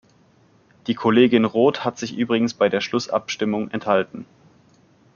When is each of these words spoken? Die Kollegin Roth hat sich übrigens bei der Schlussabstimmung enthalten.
Die 0.87 0.95
Kollegin 0.95 1.45
Roth 1.45 1.85
hat 1.85 1.99
sich 1.99 2.17
übrigens 2.17 2.55
bei 2.55 2.69
der 2.69 2.81
Schlussabstimmung 2.81 3.69
enthalten. 3.69 4.25